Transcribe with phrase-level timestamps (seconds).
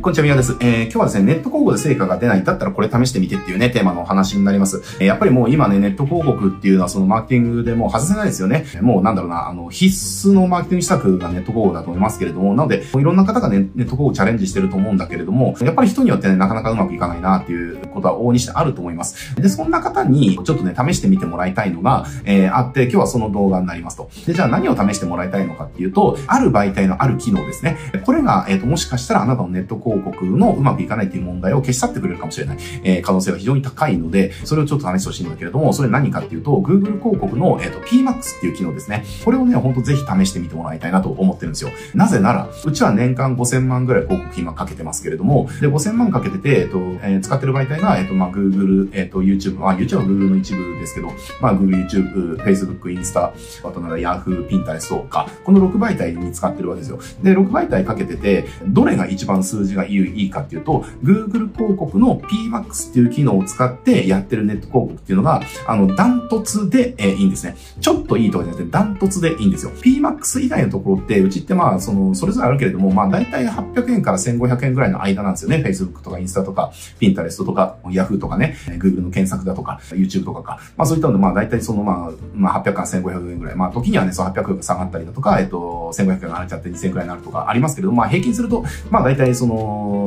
[0.00, 0.56] こんにちは、みやです。
[0.60, 2.44] えー、今日はですね、ネット広告で成果が出ない。
[2.44, 4.80] だったらこれ試してみてっていうね、テーマのお話になります。
[5.00, 8.64] えー、やっぱりもう今ね、ネット広告っていうのはそのマーケティングでも外せないですよね。
[8.80, 19.34] もうなんだろうな、あの、必須のマーケティング施策がネット広告だと思いますけれども、なので、いろんな方がね、ネット広告チャレンジしてると思うんだけれども、やっぱり人によってね、なかなかうまくいかないなっていうことは往々にしてあると思います。
[19.34, 24.08] で、そんな方にちょっとね、試してみてもらいたいのが、えー、あって、今日はその動画になりますと。
[24.28, 27.76] で、じゃあ何を試してもらいたいのかっていうと、ある媒体のある機能ですね。
[28.04, 39.04] これが、えっ、ー、と、もしかしたらあなたのネット広告のうまくいかないっていう問題を消し去ってくれるかもしれない、えー、可能性が非常に高いので、それをちょっと試してほしいんだけれども、それ何かっていうと、Google 広告の、えっ、ー、と、PMAX っていう機能ですね。
[39.24, 41.70] これをね、ほんとぜひ試してみてもらいたいなと思ってるんですよ。
[41.94, 51.08] なぜなら、うちは年間5000万ぐらい広告費今かけてますけれども、で、5000万かけてて、えっ、と、えー、使ってる媒体が、えっ、と、まあ、Google、えっ、と、YouTube、まあ、YouTube は Google の一部ですけど、
[51.40, 53.32] まあ、Google、YouTube、Facebook、インスタ、
[53.64, 56.98] あとなんか Yahoo、Pinterest とか、この6媒体に使ってるわけですよ。
[57.22, 67.56] で、6媒体かけてて、どれが一番数字がいいかっていうと、Google 広告の PMAX っていう機能を使ってやってるネット広告っていうのが、あの、ダントツで、えー、いいんですね。
[67.80, 69.72] ちょっといいとかじゃなくて、ダントツでいいんですよ。
[69.72, 75.62] PMAX 以外のところって、うちってまあ、その、それぞれあるけれども、まあ、だいたい800円から1500円ぐらいの間なんですよね。
[75.64, 80.60] Facebook とかインスタとか、Pinterest とか、Yahoo とかね、Google の検索だとか、YouTube とかか。
[80.76, 83.56] まあ、そういったので、まあ、だいたいその、まあ、まあ、800から1500円ぐらい。
[83.56, 89.54] まあ、時にはね、その800円が下がったりだとか、えっと、1500円が上がっちゃって2000円くらいになるとかありますけれども、まあ、平均すると、まあ、だいたいその、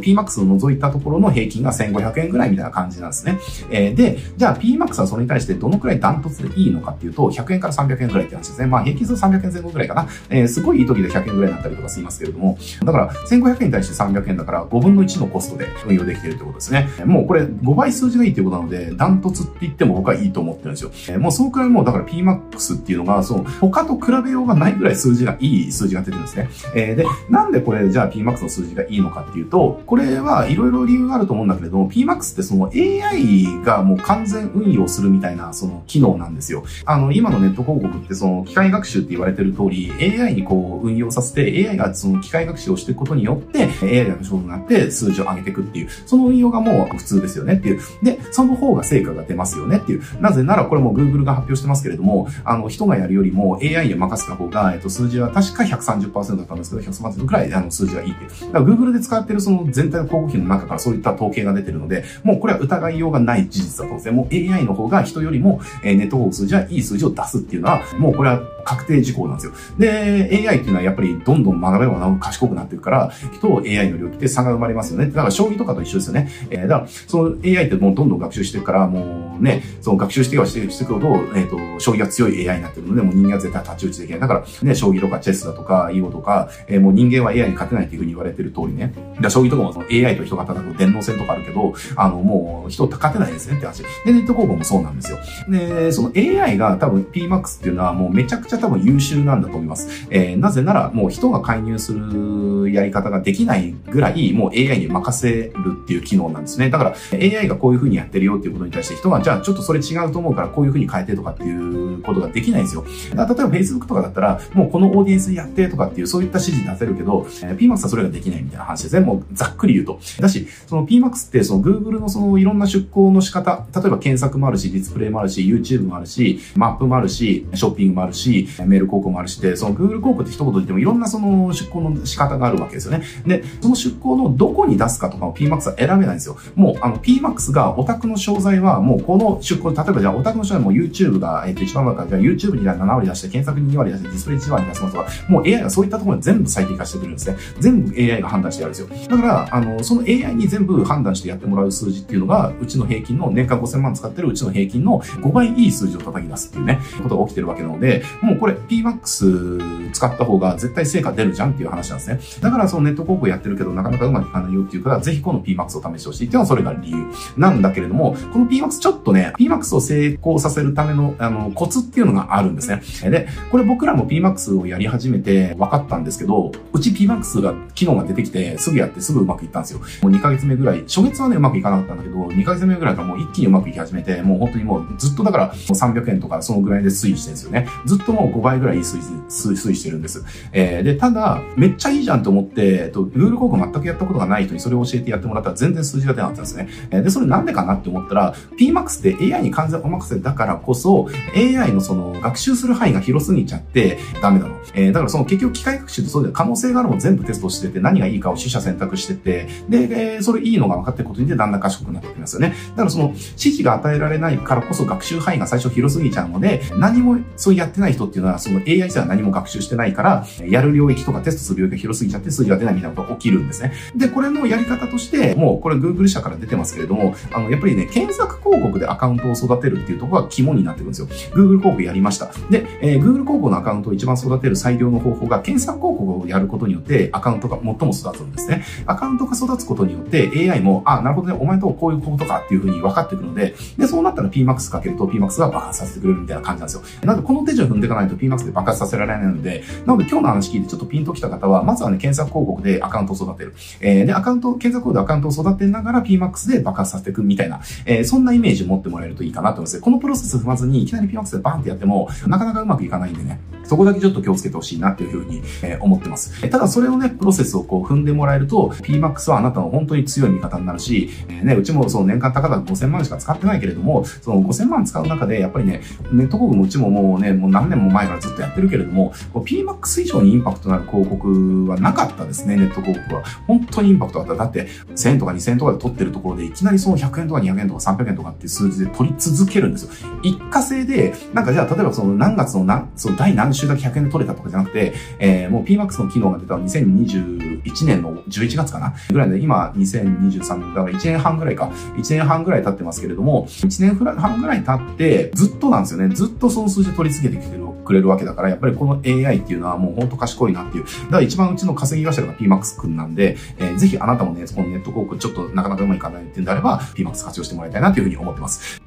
[0.00, 3.38] PMAX を除いたところの平均が1500円ぐらいみたいな感じなんですね。
[3.70, 8.66] えー、で、じゃあ PMAX はそれに対してどのくらいダントツでいいのかっていうと、100円から300円ぐらいって話ですね。
[8.66, 10.08] まあ平均する300円前後ぐらいかな。
[10.30, 16.88] えー、すごいいい時で100円ぐらいになったりとかしますけれども、だから1500円に対して300円だから5分の1のコストで運用できているということですね。
[17.04, 20.90] もうこれ5倍数字がいいということなので、ダントツって言っても僕はいいと思ってるんですよ。
[21.08, 26.48] えー、もうそのくらいもうだから PMAX っていうのが、そう、他と比べようがないぐらい数字がいい数字が出てるんですね。
[26.74, 36.64] えー、で、なんでこれじゃあ PMAX の数字がいいのかっていうと、これはいろいろ理由があると思うんだけれども、PMAX ってその AI がもう完全運用するみたいなその機能なんですよ。
[36.84, 47.80] あの、今のネット広告ってその機械学習って言われてる通り、AI にこう運用させて、AI がその機械学習をしていくことによって、AI が勝負になって数字を上げていくっていう、その運用がもう普通ですよねっていう。
[48.02, 50.02] で、その方が成果が出ますよねっていう。
[50.20, 58.52] なぜならこれも Google が発表してますけれども、あの、人がやるよりも AI に任せた方が、えっと、数字は確か130%だったんですけど、130%くらいあの数字がいいっていう。
[58.52, 64.12] だから Google で使ってるその全体の広告費の中からそういった統計が出てるので、もうこれは疑いようがない事実だと思うんですね。
[64.12, 69.52] もう AI の方が人よりも、えネット広告数字はいい数字を出すっていうのは、もうこれは確定事項なんですよ。
[69.78, 75.06] で、AI っていうのはやっぱりどんどん学べば学ぶ賢くなっていくから、人と AI の領域で差が生まれますよね。
[75.06, 76.28] だから将棋とかと一緒ですよね。
[76.50, 84.20] えー、だから、その AI ってもうどんどん学習していくから、もうね、その学習してはしてしていくほど、えっ、ー、と、将棋が強い AI になってるので、もう人間は絶対太刀打ちできない。
[84.20, 88.92] だから、ね、将棋とかチェスだとか、囲碁とか、えー、もう人間は AI に勝てないっていうふうに言われてる通りね。
[89.22, 93.82] だ将棋とかもその AI と人が戦う電脳戦とかあるけど、あの、もう人勝てないですねって話。
[94.04, 95.18] で、ネット広告もそうなんですよ。
[95.48, 100.06] で、その AI が多分 PMAX っていうのはもうめちゃくちゃ多分優秀なんだと思います。
[100.10, 106.70] えー、なぜならもう人が介入するやり方ができないぐらいもう AI に任せるっていう機能なんですね。
[106.70, 112.84] だから AI がこういう風にやってるよっていうことに対して人がじゃあちょっとそれ違うと思うからこういう風に変えてとかっていうことができないんですよ。
[112.84, 119.04] 例えば Facebook とかだったらもうこのオーディエンスにやってとかっていうそういった指示出せるけど、えー、PMAX はそれができないみたいな話ですね。
[119.14, 120.00] もうざっくり言うと。
[120.20, 133.04] だし、その PMAX ってその Google のそのいろんな出向の仕方、例えば検索もあるし、ディスプレイもあるし、YouTube もあるし、マップもあるし、ショッピングもあるし、メール広告もあるしで、その Google 広告って一言言ってもいろんなその出向の仕方があるわけですよね。
[133.26, 136.36] で、その出向のどこに出すかとかを PMAX は選べないんですよ。
[136.54, 147.36] もう、あの PMAX がオタクの商材はもうこの出向、例えばじゃあオタクの商材も YouTube が、えっ、と、一番前からじゃあ YouTube に7割出して、検索に2割出して、ディスプレイ1割出しますとか、もう AI がそういったところに全部最適化してくるんですね。
[147.60, 149.01] 全部 AI が判断してやるんですよ。
[149.08, 162.20] だから、あの、その AI に全部判断してやってもらう数字っていうのが、うちの平均の年間5000万使ってるうちの平均の5倍いい数字を叩き出すっていうね、ことが起きてるわけなので、もうこれ PMAX 使った方が絶対成果出るじゃんっていう話なんですね。
[162.40, 167.04] だからそのネット広告やってるけどなかなかうまくいかないよっていうから、ぜひこの PMAX を試してほしいっていうのはそれが理由
[167.36, 173.10] なんだけれども、この PMAX ちょっとね、PMAX を成功させるためのあのコツっていうのがあるんですね。
[173.10, 179.80] で、これ僕らも PMAX をやり始めて分かったんですけど、うち PMAX が機能が出てきてすぐやってすぐうまくいったんですよ。
[180.02, 187.68] もう2ヶ月目ぐらい、初月はね、うまくいかなかったんだけど、2ヶ月目ぐらいからもう一気にうまくいき始めて、もう本当にもうずっとだからもう300円とかそのぐらいで推移してるんですよね。
[187.86, 190.24] ずっともの5倍ぐらい推移推移してるんです。
[190.52, 196.68] えー、で、ただ、めっちゃいいじゃんと思って、えっと、Google 広告全くやったことがない人にそれを教えてやってもらったら全然数字が出なかったんですね。
[196.90, 204.56] えー、で、それなんでかなって思ったら、PMAX って AI に完全お任せだからこそ、AI のその学習する範囲が広すぎちゃってダメなの。
[204.74, 212.54] えー、だからその結局機械学習ってそうで可能性があるも全部テストしてて何がいいかを取捨選選択してて、で、え、それいいのが分かってることにでだんだん賢くなってきますよね。
[212.70, 223.72] だからその指示が与えられないからこそ学習範囲が最初広すぎちゃうので、何もそうやってない人っていうのはその AI 自体は何も学習してないから、やる領域とかテストする領域が広すぎちゃって数字が出ないみたいなことが起きるんですね。
[223.94, 231.06] で、これのやり方として、もうこれ Google 社から出てますけれども、あの、やっぱりね、検索広告でアカウントを育てるっていうところが肝になってくるんですよ。
[231.34, 232.30] Google 広告やりました。
[232.50, 238.61] で、えー、Google 広告のアカウントを一番育てる最良の方法が検索広告をやることによってアカウントが最も育つんですね。
[238.86, 246.82] アカウントが育つことによって AI も、あ、なるほどね、お前とこういうことかっていうふうに分かってくるので、で、そうなったら PMAX かけると PMAX が爆発させてくれるみたいな感じなんですよ。
[247.02, 253.54] なので、この手順踏んでいかないと PMAX で爆発させられないので、なので今日の話聞いてちょっとピンときた方は、まずはね、検索広告でアカウントを育てる。
[253.80, 259.80] えー、で、アカウント、検索広告でアカウントを育てながら PMAX で爆発させていくみたいな、えー、そんなイメージを持ってもらえるといいかなと思います。
[259.80, 266.48] このプロセス踏まずにいきなり PMAX でバンってやっても、なかなかうまくいかないんでね、そこだけちょっと気をつけてほしいなっていうふうに、えー、思ってます。
[266.48, 275.82] ただそれをね、プロセスをこう踏んでもらえると、PMAX はあなたの本当に強い味方になるし、えー、ね、うちもその年間高々5000万しか使ってないけれども、その5000万使う中で、やっぱりね、
[276.12, 283.22] ネット広告もうちももうね、もう何年も前からずっとやってるけれども、PMAX 以上にインパクトのある広告はなかったですね、ネット広告は。
[283.46, 284.34] 本当にインパクトあった。
[284.34, 289.90] だって、1000円とか2000円とかで取ってるところで、いきなりその100円とか200円とか300円とかっていう数字で取り続けるんですよ。
[290.22, 298.94] 一過性で、なんかじゃあ、例えばその何月の何、その第何週だけ100円で取れたとかじゃなくて、えー、もう PMAX の機能が出たの2020 1年の11月かな？
[299.10, 301.70] ぐらいで、今2023年、だから1年半ぐらいか。
[301.96, 306.14] 1年半ぐらい経ってますけれども、1年半ぐらい経って、ずっとなんですよね。
[306.14, 310.84] ずっとその数字取り続けてきてるくれるわけだから、やっぱりこの AI っていうのはもうほんと賢いなっていう。
[310.84, 318.80] だから一番うちの稼ぎ頭が PMAX くんなんで、えー、ぜひあなたもね、このネット広告ちょっとなかなかうまいかないっていうんであれば、PMAX 活用してもらいたいなというふうに思ってます。